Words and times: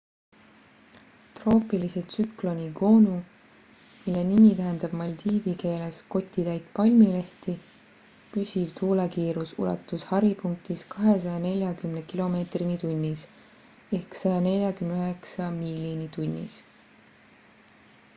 troopilise 1.39 2.01
tsükloni 2.13 2.65
gonu 2.79 3.17
mille 4.05 4.21
nimi 4.29 4.47
tähendab 4.61 4.95
maldiivi 5.01 5.53
keeles 5.65 5.99
'kotitäit 6.15 6.71
palmilehti' 6.79 7.55
püsiv 8.33 8.73
tuulekiirus 8.81 9.53
ulatus 9.65 10.07
haripunktis 10.15 10.87
240 10.97 12.05
kilomeetrini 12.13 12.81
tunnis 12.89 13.25
149 13.99 15.55
miili 15.63 16.09
tunnis 16.21 16.57